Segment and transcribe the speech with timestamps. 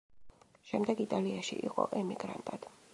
[0.69, 2.73] შემდეგ იტალიაში იყო ემიგრანტად.